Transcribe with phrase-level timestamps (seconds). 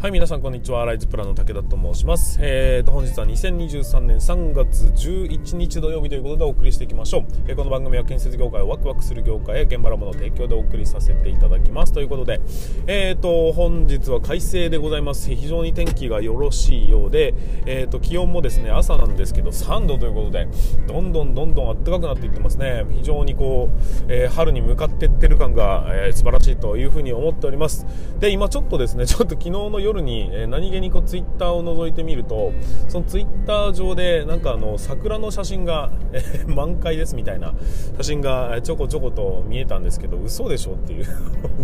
[0.00, 0.86] はい、皆さんこんにちは。
[0.86, 2.38] ライズプランの武田と申します。
[2.40, 7.24] えーと、本日は2023年3月11日土曜日ということでお送りしていきましょう。
[7.46, 11.92] えー、この番組は建設業界をワクワクする業界へ現場のもの提供でお送りさせていただきます。
[11.92, 12.40] ということで、
[12.86, 15.28] えーと、本日は快晴でございます。
[15.34, 17.34] 非常に天気がよろしいようで、
[17.66, 20.48] えーと、気温もですね、朝なんですけど3度ということで、
[20.86, 22.86] どんどんどんどん暖かくなっていってますね。
[22.88, 27.84] 非常にこう、えー、春に向かっていってる感が、えー、素晴らしいというふうに思っております。
[28.18, 32.52] で、今ちょっとですね、ちょっと昨日の夜夜に、え、何気にこうツイッターを覗いてみると
[32.88, 37.54] そのツイッター上でなんかあの桜の写真が、え、満開ですみたいな
[37.96, 41.06] 写真がちょこちょこと見えたんですけど嘘でしょっていう。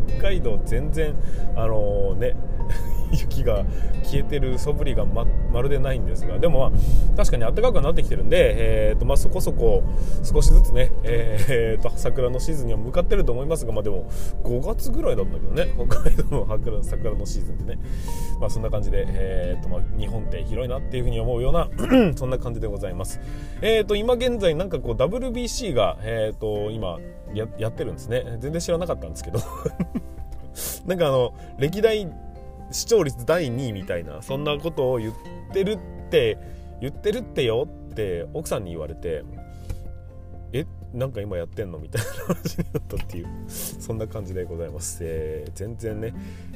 [0.09, 1.15] 北海道全然
[1.55, 2.37] あのー、ね。
[3.13, 3.65] 雪が
[4.05, 9.83] 消えてる素振りがままるでないんですがでもまあ確かに暖かくなってきてるんで、えーとまあ、そこそこ
[10.23, 14.11] 少しずつね、えーと、桜のシーズンには向かってると思いますが、まあ、でも
[14.45, 17.79] 5月ぐらいだったけどね北海道の桜桜のシーズンってね、
[18.41, 21.69] まあ、そんな感じで、えーとまあ、日本って広いなっていうふうに思うような
[22.17, 23.21] そんな感じでございます、
[23.61, 26.99] えーと、今現在なんかこう WBC が、えーと、今
[27.35, 28.39] ややってるんですね。
[28.41, 29.41] 全然知らなかったんですけど。
[30.87, 32.09] なんかあの歴代
[32.71, 35.15] 視聴率第2位みたいなそんなことを言っ
[35.53, 35.79] てるっ
[36.11, 36.39] て
[36.81, 39.25] 言ってるってよって奥さんに言われて
[40.97, 46.15] なんか今やってんのみたいな話になったっていうそんな感じでございます、えー、全然ね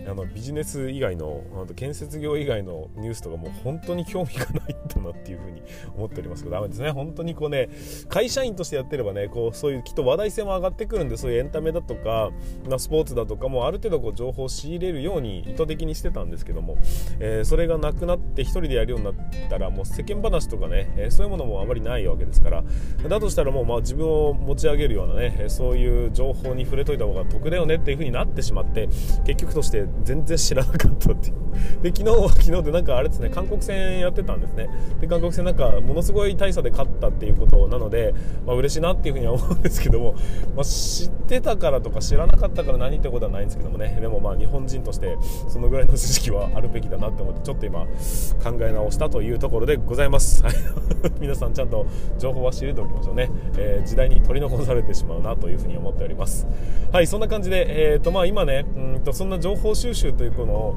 [0.09, 5.63] あのビジネス以外のあと建設業以外のニュースとかもう本当に興味がないんだなっていうふうに
[5.95, 6.91] 思っておりますけどダメですね。
[6.91, 7.69] 本当にこうね
[8.09, 12.31] 会社員としてやってればねこうそういうきっと話題性も上がってくるんでそういうエンタメだとか、
[12.69, 16.79] まあ、スポーツだとかもある程度こう情報を仕入れるように意図的にしてたんですけども、
[17.19, 19.15] えー、それがなくなって1人でやるようになっ
[19.51, 22.65] たらもう世間話とかね、えー、そういうものもあまりないわけですから
[23.09, 28.89] だとしたらもうまあ自分を持ち上げるようなねそういう情報に触れといた方が得だよねっていう風になってしまって
[29.25, 31.41] 結局として全然知らなかったっていう。
[31.83, 34.69] で昨日は昨日でなんかあれですね韓国戦やってたんですね。
[35.01, 38.15] で韓国戦なんかものすごい大差で勝ったっていうことなので、
[38.47, 40.15] まあ、嬉しいなっていう風には思うんですけども、
[40.57, 43.97] まあ、知ってたからとか知らなかったから何ってことはないんですけどもね。
[44.01, 45.17] でもまあ日本人として
[45.49, 50.45] そのぐらいの知識はあるべきだなって思ってちょっと今考え直したというところでございます。
[51.21, 51.87] 皆さんちゃんと
[52.19, 56.47] 情報は知れておきましょうね、えー、時代に取り残されてしまうなというふうに思っております。
[56.93, 60.75] はいそんな感じで、えーとまあ、今ねうんとそんな情報収集というこの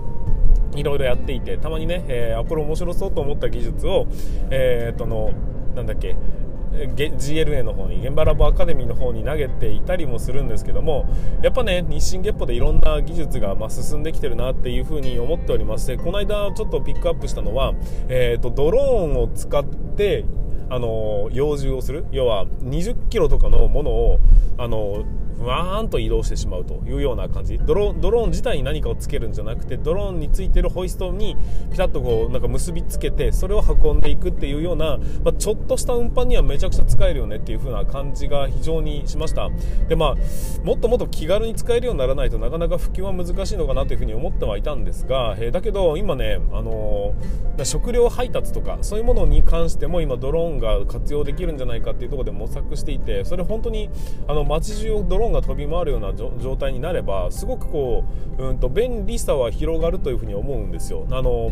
[0.75, 4.07] いろいろやっていてたまにね、えー、これ面白そうと思った技術を、
[4.49, 5.31] えー、との
[5.75, 6.15] なんだっけ
[6.73, 11.05] GLA の方に現場ラボアカデミーの方に投げていたりもするんですけども
[11.43, 17.73] やっぱね日進月歩でいろんな技術がま進んできてるなっていうふうに思っておりましてこの間ちょっとピックアップしたのは、
[18.07, 20.25] えーと、ドローンを使って
[20.73, 22.05] あの幼獣をする。
[22.11, 24.19] 要は20キロとかのものを
[24.57, 25.03] あの
[25.43, 27.57] わーんと移動してしまうというような感じ。
[27.59, 31.35] ドロドローン自体に何かをつけるんじゃなくてドローンについてるホイストに
[31.71, 39.49] ピタッとこうなんか結びつけてそれを運んでいくっていうような、まあ、ちょっとした運搬にはめちゃくちゃ使えるよねっていう風な感じが非常にしました。
[39.87, 40.15] でまあ
[40.63, 53.89] もっともっと気軽に使えるようにならないとなかなか普及は難しいのかなという風に思ってはいたんですが、えー、だけど今ね、あのー、食料配達とかそういうものに関しても今ドローンが活用できるんじゃないかっていうところで模索していてそれ本当に
[54.27, 58.03] あの街中をドローンが飛び回るような状態になればすごくこ
[58.37, 61.05] う、うんと便利さは広がるというふうに思うんですよ。
[61.11, 61.51] あの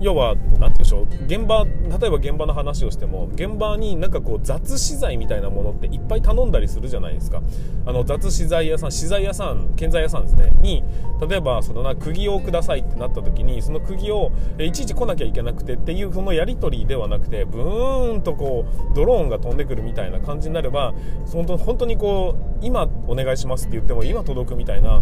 [0.00, 1.04] 要は何て言うんでしょう。
[1.26, 7.42] 現場例えば現場の話をしても現場になんかこう雑資材みたいなものっていっぱい頼んだりするじゃないですか。
[7.86, 10.52] あの雑資材屋さん資材屋さん建材屋さんですね。
[10.60, 10.82] に
[11.28, 20.92] 例えばそのな釘をくださいってなった時にその釘をいちいち来なきゃいけなくてっていうそのやり取りではなくてブーンとこうドローンが飛んでくるみたいな感じになれば
[21.32, 25.00] 本当本当にこう今お願いしますって言っても今届くみたいな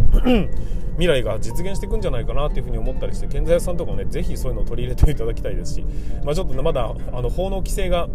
[0.93, 5.85] 未来が実現していくんじゃないかなっていうふうに思ったりして建材屋さんとかもねぜひそういうのを取り入れていただきたいですし、
[6.25, 8.09] まあ、ちょっとねまだあの法の規制が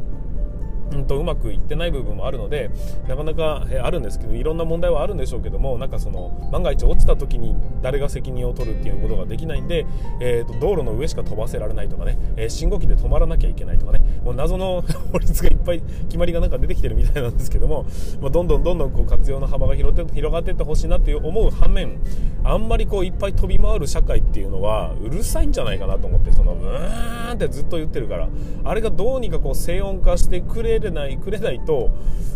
[0.91, 2.69] うんとうまくいってない部分もあるので
[3.07, 9.85] なかなか、あるんですけどいろんな問題はあるんでしょうけどもなんかその万が一落ちた時に誰が責任を取るっていうことができないんで、
[10.21, 17.85] えーと、道路の上しか飛ばせられないとかね、えー、信号機で止まらなきゃいけないとかねもう謎の 法律がいっぱい決まりがなんか出てきてるみたいなんですけども、
[18.21, 21.99] まあ、どんどんどんどんこう活用の幅が広って広がっていってほしいなっていう思う反面
[22.43, 28.29] あんまりこういっぱい飛び回る社会っていうのはうるさいんじゃないかなと思ってそのブーンってずっと言ってるから
[28.63, 31.91] あれがどうにかこう静音化してくれれないくれないと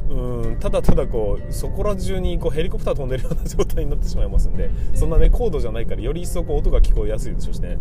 [0.10, 7.77] うんただただこうそこら中にこうヘリコプター飛んでるような状態になってしまいますんでそんなね高度じゃないからより一層こう音が聞こえやすいでしょうしね。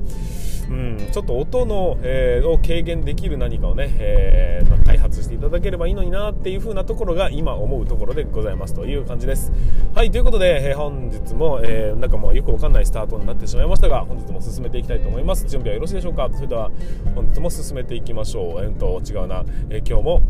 [0.71, 9.53] うんちょっと音の、えー、を軽減できる何かをね、えー、開発していただければいいのになっていう風なところが今思うところでございますという感じです。
[9.95, 15.47] はいということで、えー、本日も、えー、なんかもうよくわかんないスタートになってしまいましたが本日も進めていきたいと思います。
[15.49, 16.29] 準備はよろしいでしょうか？
[16.33, 16.71] それでは
[17.15, 18.61] 本日も進めていきましょう。
[18.63, 20.21] えー、と違うな、え、今日も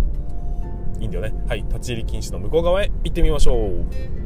[1.00, 1.34] いいんだよね。
[1.48, 4.19] はい立ち入り禁止の向こう側へ行ってみましょう。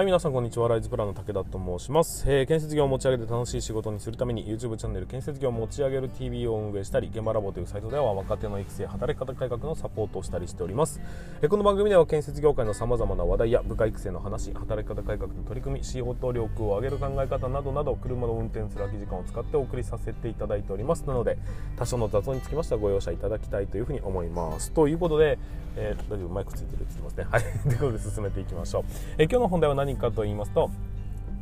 [0.00, 0.66] はい、皆さんこんにちは。
[0.66, 11.02] ライズプランの武田と申します、えー、建設業を持ち上げて楽しい仕事にするために YouTube チャンネル建設業を持ち上げる TV を運営したり、現場ラボというサイトでは若手の育成、働き方改革のサポートをしたりしております。
[11.42, 21.02] えー、この番組では建設業界の様々な話題や部下育成の話、働き方改革の取り組み、仕事力を上げる考え方などなど、車の運転する空き時間を使ってお送りさせていただいております。
[21.02, 21.36] なので、
[21.76, 24.72] 多少の雑音につきましてはご容赦いただきたいというふうに思います。
[24.72, 25.38] ということで、
[25.76, 26.28] えー、大丈夫？
[26.30, 26.82] マイクついてる？
[26.82, 27.26] って言ってますね。
[27.30, 27.42] はい。
[27.62, 28.84] ということで進めていきましょう。
[29.18, 30.70] え、今日の本題は何かと言いますと、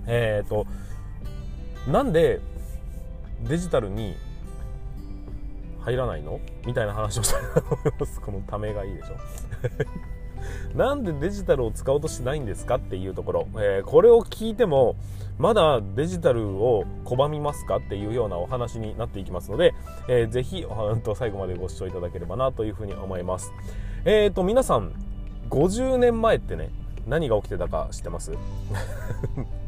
[0.07, 0.67] えっ、ー、と、
[1.87, 2.41] なんで
[3.47, 4.17] デジタルに
[5.81, 6.41] 入らないの？
[6.67, 8.21] みたいな話をしたいと思います。
[8.21, 9.17] このためがいいでしょ。
[10.77, 12.77] なんでデジタルを使おうとしないんですか？
[12.77, 14.97] っていうところ、えー、これを聞いても
[15.37, 17.77] まだデジタルを拒みますか？
[17.77, 19.75] っていうようなお話になっていきますので、
[20.09, 20.67] えー、ぜひ
[21.17, 23.53] 最後までご視聴いただければなというふうに思います。
[24.05, 24.93] えっ、ー、と皆さん
[25.51, 26.71] 50年前ってね
[27.09, 28.33] 何が起きてたか知ってます？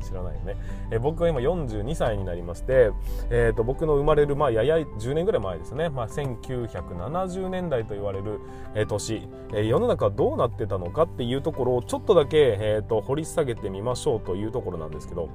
[0.01, 0.57] 知らないよね、
[0.91, 2.91] え僕は今42歳になりまして、
[3.31, 8.41] えーと、僕の生まれる、まあ、やや10年ぐらい前ですね、まあ、1970年代と言われる、
[8.75, 15.29] えー、年、えー、世の中はどうなってたのかっていうところをちょっとだけ、えーと、掘り下げてみましょうというところなんですけど。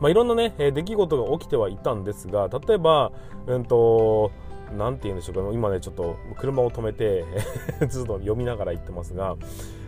[0.00, 3.12] まあ、いろんなね、え出来事が起きてはいたんですが例えば、
[3.46, 4.32] うんと
[4.76, 7.24] なんて言うんでしょうか、今ね、ちょっと車を止めて
[7.88, 9.36] ずっと読みながら行ってますが、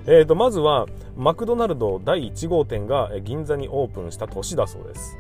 [0.07, 0.87] えーと、まずは、
[1.17, 5.19] マクドナルド第1号店が銀座にオープンした年だそうです。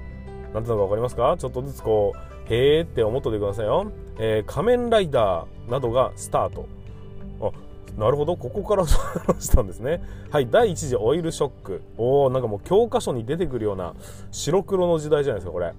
[0.55, 1.37] なんていうのか分かりますか？
[1.38, 3.91] ちょっとずつこう、へーって思っといてくださいよ。
[4.19, 6.67] えー、仮面ライダーなどがスタート。
[7.41, 7.50] あ、
[8.00, 10.02] なるほど、ここからしたんですね。
[10.31, 11.82] はい、第1次オイルショック。
[11.99, 13.94] おー、なんかもう教科書に出てくるような
[14.31, 15.73] 白黒の時代じゃないですか、これ。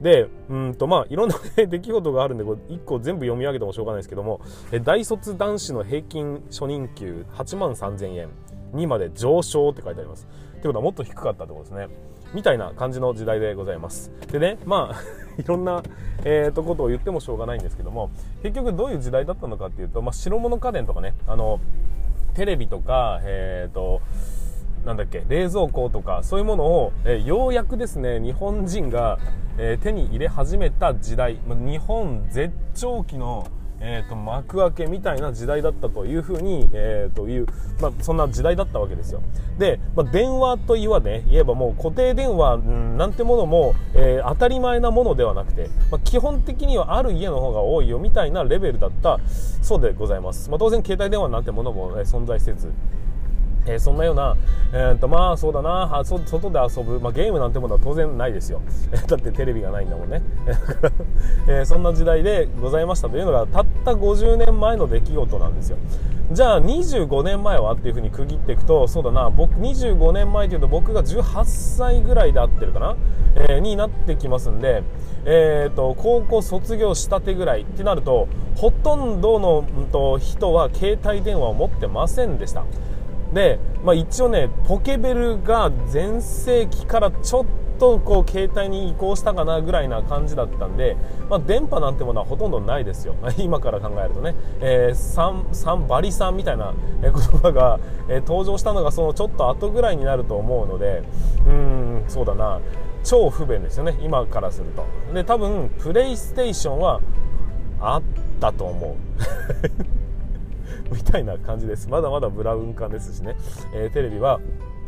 [0.00, 4.40] で、うんとまあ、いろんな 出来事があるんで、これ1個全部読み上げてもしょうがないですけども、
[4.82, 8.28] 大卒男子の平均初任給8万3000円
[8.72, 10.26] にまで上昇って書いてあります。
[10.54, 11.88] ってことはもっと低かったってことですね。
[12.34, 14.10] みたいな感じの時代でございます。
[14.30, 15.00] でね、まあ
[15.40, 15.82] いろんな、
[16.24, 18.10] えー、とことを言ってもしょうがないんですけども、
[18.42, 21.60] 結局どういう時代だったのかっていうと、まあ、白物家電とかね、あの、
[22.34, 24.00] テレビとか、えっ、ー、と、
[24.84, 29.18] なんだっけ冷蔵庫とかそういうものを、えー、ようやくですね日本人が、
[29.58, 33.46] えー、手に入れ始めた時代、日本絶頂期の
[33.84, 37.46] えーと、幕開けみたいな時代だったというふうに、えー、という、
[37.80, 39.22] まあ、そんな時代だったわけですよ。
[39.58, 50.48] で、まあ、電話といわね、言えばもう固定電話、ん、なんてものも、えー、当たり前なものではなくて、まあ、基本的にはある家の方が多いよみたいなレベルだったそうでございます。
[50.48, 52.72] まあ、当然携帯電話なんてものも、ね、存在せず、
[53.66, 54.36] えー、そんなような、
[54.72, 56.02] えー、とまあそうだな。
[56.04, 58.60] 外で遊ぶ、まあ、ゲームなんてものは当然ないですよ。
[59.06, 60.22] だってテレビがないんだもんね、
[61.46, 65.76] えー、そんな時代でございましたというのがたった50年前の出来事なんですよ。
[66.32, 69.28] じゃあ25年前はっていうふうに区切っていくとそうだな。
[69.28, 72.96] 僕25年前というと僕が18歳ぐらいで合ってるかな、
[73.36, 74.82] えー、になってきますんで、
[75.26, 82.64] えーと、高校卒業したてぐらいってなるとほとんどの、うん、と人は携帯電話を持ってませんでした。
[83.32, 87.46] で、まあ、一応ねポケベルが全盛期からちょっ
[87.78, 90.96] とこう携帯に移行したかなぐらいな感じだったんで、
[91.28, 93.16] まあ、電波なんてものはほとんどないですよ。
[93.38, 101.02] 今から考えるとね、えー、3, 3バリさんみたいな言葉が、えー、登場したのがそのちょっと後ぐらいになると思うので
[101.46, 102.60] うんそうだな。
[103.02, 103.96] 超不便ですよね。
[104.00, 104.84] 今からすると。
[105.12, 107.00] で多分プレイステーションは
[107.80, 108.02] あっ
[108.38, 110.01] たと思う。
[110.92, 111.88] みたいな感じです。
[111.88, 113.36] まだまだブラウン管ですしね、
[113.74, 114.40] えー、テレビは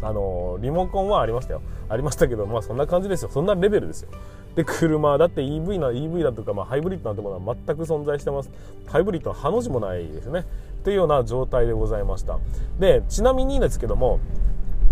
[0.02, 1.62] あの、リモコンはありましたよ。
[1.88, 3.30] ありましたけどまあそんな感じですよ。
[3.30, 4.10] そんなレベルですよ。
[4.54, 8.50] で車だって EV な EV だとか、まあ、ハイブリッドなんてものは全く存在してます。
[8.86, 10.44] ハイブリッドはハの字もないですね。
[10.84, 12.38] というような状態でございました。
[12.78, 14.20] でちなみにですけども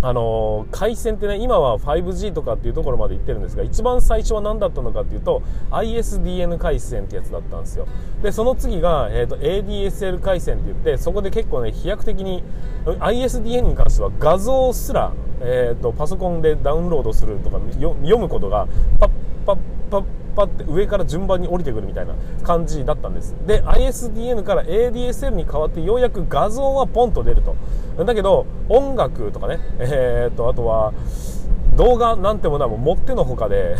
[0.03, 7.87] あの回線ってね今は 5G とかっていうところまで行ってるんですが一番最初は何だったのかっていうと ISDN 回線ってやつだったんですよ。
[8.21, 12.43] でその次が、えーと、ADSL 回線って言ってそこで結構ね飛躍的に
[12.85, 18.67] ISDN に関しては画像すら、えーと、パソコンでダウンロードするとか読むことが
[18.99, 19.11] パッ
[19.47, 19.59] パッ
[19.93, 23.37] パッパって上から順番に降りてくるみたいな感じだったんです。
[23.47, 27.55] で ISDN から ADSL に変わってようやく画像はポンと出ると。
[28.05, 30.95] だけど音楽とかねえー、っとあとは
[31.77, 33.77] 動画なんてものはもう持ってのほかで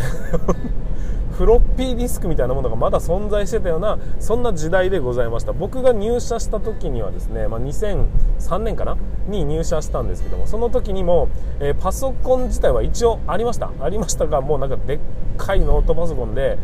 [1.33, 5.53] フロッピーディスクみたいなものがまだ存在してたようなそんな時代でございました。
[5.53, 8.97] 僕が入社した時にはですね、まあ、2003年かな？
[9.27, 13.71] に入社したんですけどもその時にも、えー、パソコン自体は一応ありました。
[13.79, 14.99] ありましたがもうなんかでっ
[15.37, 16.57] かいノートパソコンで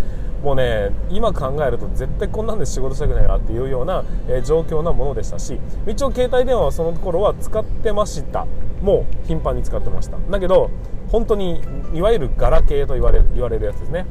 [0.44, 8.46] もうね今考えると絶対こんなんで仕事したくないなっていうような、えー、状況なものでしたし一応携帯電話はその頃は使ってました。
[8.82, 10.18] もう頻繁に使ってました。
[10.30, 10.70] だけど
[11.12, 11.62] 本当に
[11.94, 14.06] いわゆるガラケーと言われ言われるやつですね。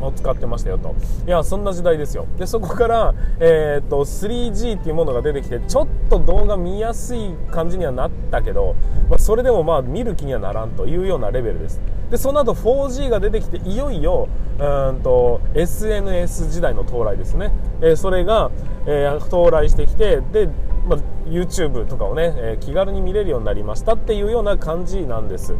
[0.00, 0.94] を使ってましたよと。
[1.26, 2.26] いやそんな時代ですよ。
[2.38, 8.74] でそこから、えーと、3G っていうものが出てきてちょっと動画見やすい感じにはなったけど、
[9.08, 11.80] まあ、それでもまあ見る気にはならんというようなレベルです。
[12.10, 18.50] でその後 4G が出てきていよいようんと SNS 時代の到来ですね、えー、それが、
[18.86, 20.48] えー、到来してきてで
[20.86, 20.98] まあ、
[21.28, 25.54] YouTube とかをね、えー、気軽に見れるようになりましたっていうような感じなんです。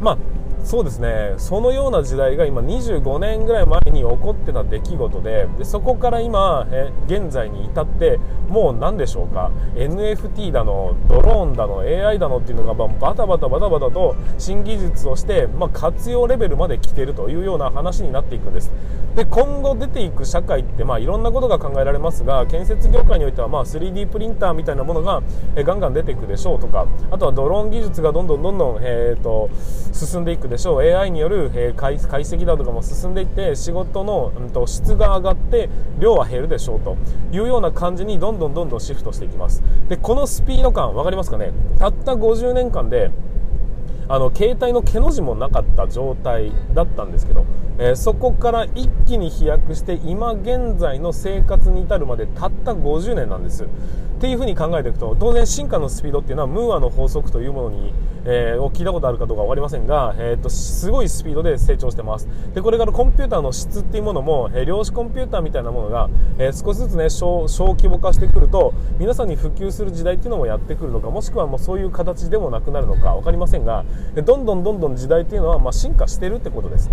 [0.00, 0.18] まあ
[0.66, 1.34] そうですね。
[1.38, 8.18] そのような時代が今25年ぐらい前に起こってた出来事ででそこから今え現在に至って
[8.48, 9.52] もう何でしょうか。
[9.76, 18.72] NFT だのドローンだの AI だのっていうのがバタバタバタバタと新技術をして、まあ、活用レベルまで来てるというような話になっていくんです。
[19.14, 25.22] で今後出ていく社会ってまあいろんなことが考えられますが建設業界においてはまあ 3D プリンターみたいなものが
[25.54, 29.48] えガンガン出ていくでしょうとかあとはドローン技術がどんどんどんどん、えーと
[29.96, 30.80] 進んでいくででしょう。
[30.80, 36.96] AI による、え解析だとかも進んでいって仕事の、うん、と質が上がって量は減るでしょうと。
[37.32, 39.62] いうような感じにどんどんどんどんシフトしていきます。
[39.88, 41.52] でこのスピード感分かりますかね。
[41.78, 43.10] たった50年間で
[44.08, 47.44] あの携帯の毛の字もなかった状態だったんですけど、
[47.78, 53.66] えー、そこから一気に飛躍して今現在の生活に至るまでたった50年なんです。
[54.16, 57.92] っていうふうに考えていくと当然進化のスピードっていうのはムーアの法則というものに、
[58.24, 62.26] えー、を聞いたことあるかどうか分かりませんが、えーと、すごいスピードで成長してます。
[62.54, 66.08] でこれからコンピューターの質っていうものも、えー、量子コンピューターみたいなものが、
[66.38, 73.84] えー、少しずつね小小規模化してくると皆さんに普及する時代っていうのもやってくるのかもしくはもうそういう形でもなくなるのか分かりませんが
[74.22, 76.90] どんどんどんどん時代っていうのはまあ進化してるってことです。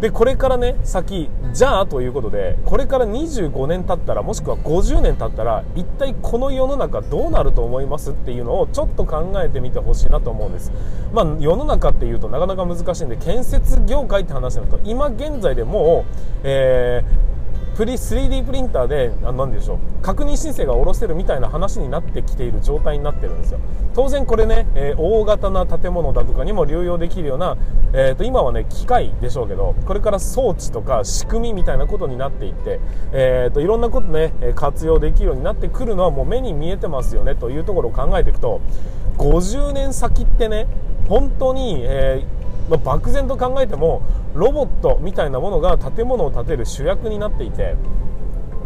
[0.00, 10.70] でこれからね先じゃあということでこれから25年経ったらもしくは50年経ったら一体この世の中どうなると思いますっていうのをちょっと考えてみてほしいなと思うんです。
[11.14, 16.12] まあ世の中っていうとなかなか難しいんで建設業界って話になると今現在でもう、
[16.44, 17.35] えー
[17.76, 23.60] プリ 3D プリンターで何でしょう確認申請が下ろせるみたいな話になってきている状態になってるんですよ。
[23.94, 27.58] 当然これね、えー、大型な建物だとかにも流用できるような、
[27.92, 32.80] えー、と今はね機械でしょうけどこれから装置とか仕組みみたいなことになっていって、
[33.12, 38.62] えー、といろんなことね活用できるようになってくるのはもう目に見えてますよねというところを考えていくと
[39.18, 40.66] 50年先ってね
[41.08, 44.02] 本当に、えーま、漠然と考えても
[44.36, 47.74] ロボットみたいなものが建物を建てる主役になっていて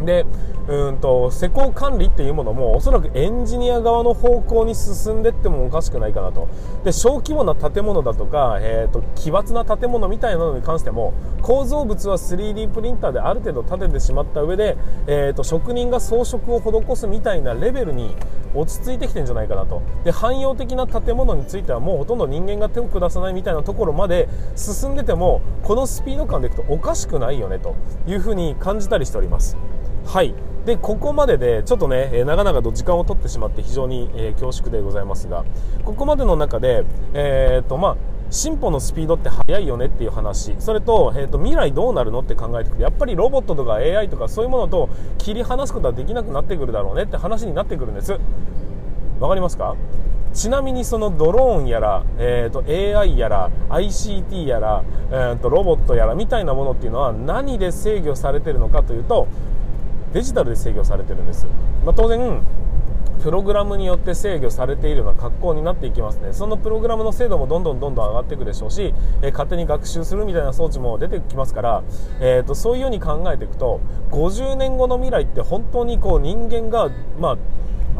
[0.05, 0.25] で
[0.67, 6.47] うんと施工管理っていうものもおそらくエンジニア側の方向に進んでいってもおかしくないかなと
[6.83, 14.77] で小規模な建物だとか、えーと、奇抜な建物みたいなのに関しても構造物は 3D プリンターである程度建ててしまった上で、
[15.07, 18.15] えーと、職人が装飾を施すみたいなレベルに
[18.53, 27.75] 落ち着いてきてるんじゃないかなとで汎用的な建物についてはもうほとんど人間が手を下さないみたいなところまで進んでてもこのスピード感でいくとおかしくないよねと
[28.07, 29.57] いうふうに感じたりしております。
[30.05, 30.33] はい。
[30.65, 35.43] でここまででちょっとね、え長々と時間を取ってしまって非常に、え、恐縮でございますが
[35.83, 37.97] ここまでの中で、えーとまあ、
[38.29, 48.11] 進歩のスピードって速いよねっていう話それと,、えーと、未来どうなるのって考えてくとやっぱりロボットとか AI とかそういうものと切り離すことはできなくなってくるだろうねって話になってくるんです。
[49.19, 49.75] わかりますか？
[50.33, 52.63] ちなみにそのドローンやら、えーと、
[52.99, 59.27] AI やら ICT やら、えーとロボットやらみたいなものっていうのは何で制御されてるのかというと
[60.13, 61.45] デジタルで制御されてるんです、
[61.85, 62.41] まあ、当然
[63.21, 66.33] プログラムによって制御されているような格好になっていきますね。
[66.33, 71.83] そのプログラムの精度もどんどんどんどん上がっていくでしょうし、えー、勝手に学習するみたいな装置も出てきますから、
[72.19, 76.89] えーと、そういうように考えていくと50年後の未来って本当にこう人間が
[77.19, 77.37] まあ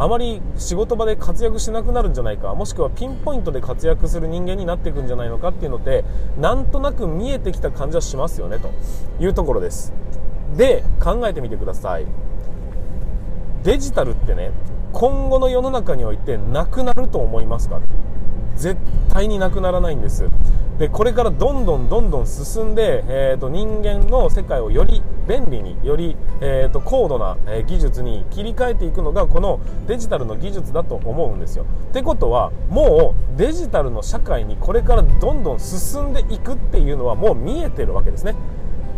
[0.04, 6.04] あまり仕事場で活躍しなくなるんじゃないかもしくはピンポイントで活躍する人間になっていくんじゃないのかっていうのって
[6.40, 8.72] なんとなく見えてきた感じはしますよねと
[9.24, 9.94] いうところです。
[10.58, 12.06] で考えてみてください。
[13.64, 14.52] デジタルってね
[14.92, 17.80] 今後の世の中においてなくなると思いますか？
[18.58, 18.80] 絶
[19.10, 20.30] 対になくならないんです。
[20.78, 31.66] でこれからどんどんどんどん進んで、えーと、人間の世界をより便利により、えーと、高度な、え技術に切り替えていくのがこのデジタルの技術だと思うんですよ。
[31.92, 38.34] ってことはもうデジタルの社会にこれからどんどん進んでいくっていうのはもう見えてるわけですね。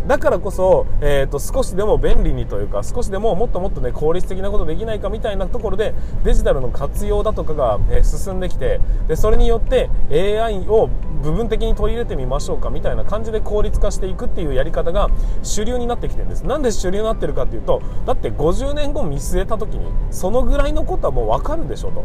[0.07, 5.93] だからこそ、えーと、少しでも便利にというか少しでももっともっと、ね、効率的なことできないかみたいなところで
[6.23, 10.89] デジタルの活用だとかが、えー、進んできてでそれによって AI を
[11.23, 15.09] 部分的に取り入れてみましょうかみたいな感じで効率化していくっていうやり方が
[15.41, 16.45] 主流になってきてるんです。
[16.45, 22.03] なんで主流になってるかっていうとだって50年後見据えた時にそのぐらいのことはもう分かるでしょと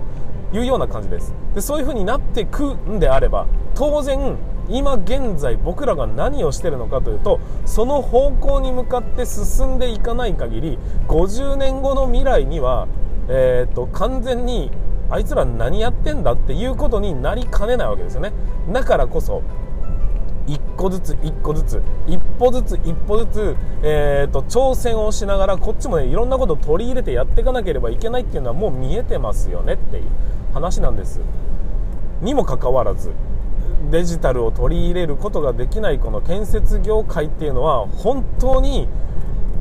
[0.57, 1.35] いうような感じです。
[1.55, 4.37] でそういう風になってくんであれば当然
[4.68, 12.87] 今現在僕らが何をしてるのかというとその方向に向かって進んでいかない限り50年後の未来には、
[13.28, 14.70] えーと、完全に
[15.10, 18.32] あいつら何やってんだっていうことになりかねないわけですよね。
[18.70, 19.42] だからこそ
[20.46, 30.04] 一個ずつ一個ずつ一歩ずつ一歩ずつ、えーと、挑戦をしながらこっちもねいろんなことを取り入れてやっていかなければいけないっていうのはもう見えてますよねっていう
[30.54, 31.20] 話なんです。
[32.22, 33.12] にもかかわらず
[33.90, 38.88] デジタルを取り入れることができないこの建設業界っていうのは本当に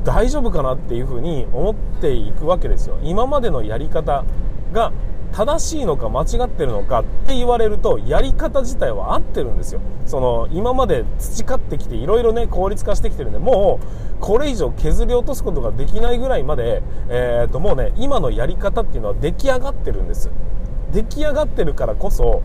[0.04, 2.98] 大丈夫かなっていうふうに思っていくわけですよ。
[3.02, 4.24] 今までのやり方
[4.72, 4.92] が
[5.32, 9.80] 正しいのか間違ってるのかって言われるとやり方自体は合ってるんですよ。
[10.06, 20.30] その今まで培ってきていろいろね効率化してきてるんでもうこれ以上削り落とすことができないぐらいまで、えー、ともうね今のやり方っていうのは出来上がってるんです。
[20.92, 22.42] 出来上がってるからこそ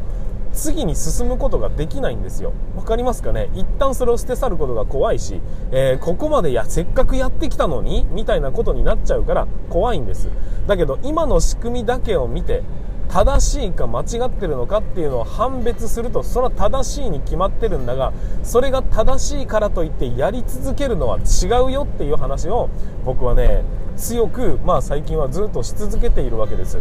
[0.54, 2.54] 次に進むことができないんですよ。
[2.76, 3.50] 分かりますかね？
[3.54, 5.42] 一旦それを捨て去ることが怖いし、
[5.72, 10.30] えー、ここまでやせっかくやってきたのにみたいなことになっちゃうから怖いんです。
[10.68, 12.64] だけど今の仕組みだけを見て
[13.10, 22.70] 正しいか間違ってるのかっていうのを判別するとそれは正しいに決まってるんだがそれが正しいからといってやり続けるのは違うよっていう話を
[23.06, 23.64] 僕はね
[23.98, 26.80] 強く、まあ、最近はずっとし続けているわけです。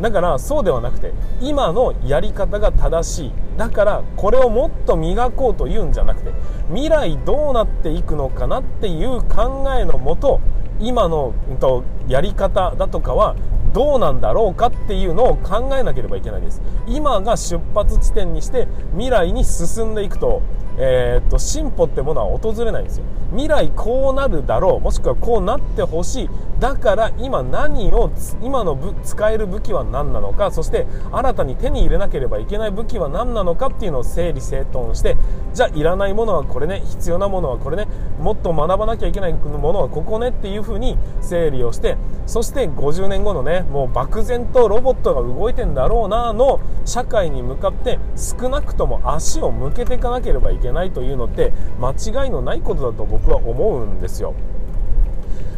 [0.00, 3.32] だからそうではなくて今のやり方が正しい。
[3.56, 6.32] だからこれをもっと磨こうというんじゃなくて
[6.68, 10.40] 未来どうなっていくのかなっていう考えのもと
[10.80, 13.34] 今のと、やり方だとかは
[13.72, 16.62] どうなんだろうかっていうのを考えなければいけないです。
[16.86, 20.40] 今が出発地点にして未来に進んでいくと
[20.78, 23.04] えー、っと進歩ってものは訪れないんですよ。
[23.30, 26.30] 未来こうなるだろうもしくはこうなってほしい。
[26.60, 28.10] だから今何を
[28.42, 35.16] 今の使える武器は何なのかそして新たに手に入れなければいけない武器は何なのかっていうのを整理整頓して
[35.54, 37.86] じゃあいらないものはこれね必要なものはこれね
[38.18, 54.34] もっと学ばなきゃいけないものはここねっていう風に整理をしてそして50年後のねもう漠然とロボットが動いてんだろうなの社会に向かって少なくとも足を向けていかなければいけないけないというのって間違いのないことだと僕僕は思うんですよ。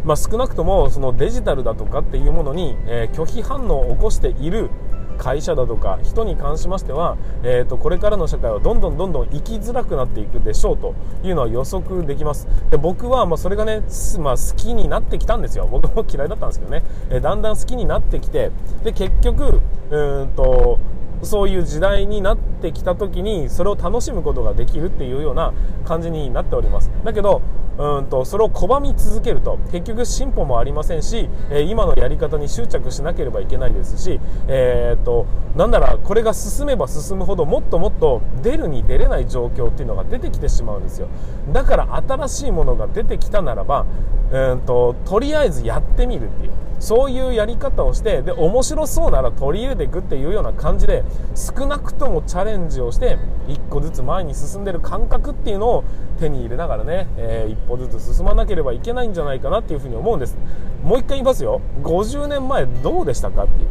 [0.05, 4.71] まあ、少なくともそのデジタルだとかっていうものに、えー、拒否反応を起こしている
[5.19, 12.49] 会社だとか人に関しましては、えー、とこれからの社会はどんどんどんどん生きづらくなっていくでしょうというのは予測できます。
[12.71, 13.83] で僕はまそれがね、
[14.19, 15.69] まあ、好きになってきたんですよ。
[15.71, 18.51] 僕も嫌いだったんですけどね、えー、だんだん好きになってきて
[18.83, 20.79] で結局うんと
[21.23, 25.53] そういう時代になってきた時にそれを楽しむことができるっていうような
[25.85, 26.91] 感じになっております。
[27.05, 27.43] だけど
[27.79, 41.09] うんとそれを拒み続けると結局進歩もありませんし、え、今のやり方に執着しなければいけないですし、えーと、なんならこれが進めば進むほどもっともっと出るに出れない状況っていうのが出てきてしまうんですよ。
[41.53, 43.87] だから新しいものが出てきたならば
[44.31, 46.53] うんととりあえずやってみるっていう。
[46.81, 55.85] そういうやり方をしてで面白そうなら取り入れていくっていうような感じで少なくともチャレンジをして一個ずつ前に進んでる感覚っていうのを
[56.19, 60.37] 手に入れながらね、えー、一歩ずつ進まなければいけないんじゃないかなっていうふうに思うんです。
[60.83, 61.61] もう一回言いますよ。
[61.83, 63.69] 50年前どうでしたかっていう。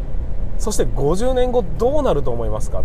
[0.58, 2.84] そして50年後どうなると思いますか。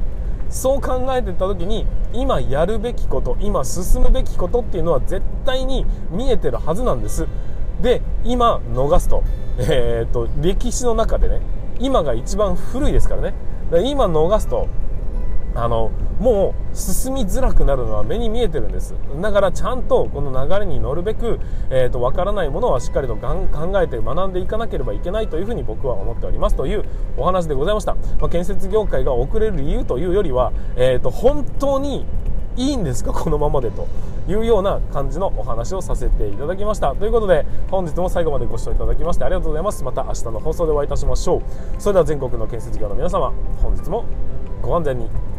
[0.49, 7.27] そう考えてた時に今やるべきこと今進むべきことっていうのは絶対に見えてるはずなんです。
[7.81, 9.23] で今逃すと,、
[9.57, 11.41] えーと、歴史の中でね
[11.79, 13.33] 今が一番古いですからね。
[13.69, 14.67] から今逃すと
[15.55, 18.93] あのもう進みづらくなるのは目に見えてるんです。
[19.21, 23.47] だからちゃんとこの流れに乗るべく、えーと、分からないものはしっかりと考
[23.81, 26.55] えて学んでいかなければいけないというふうに僕は思っております。
[26.55, 26.83] という
[27.17, 32.05] お話でございました、まあ、建設業界が遅れる理由というよりは、えーと本当に
[32.57, 33.11] いいんですか？
[33.13, 33.87] このままでと。
[34.27, 36.95] いうような感じのお話をさせていただきました。
[36.95, 39.83] ということで本日も最後までご視聴いただきましてありがとうございます。
[39.83, 41.41] また明日の放送でお会いいたしましょう。
[41.77, 44.05] それでは全国の建設業の皆様本日も
[44.63, 45.34] ご安全に。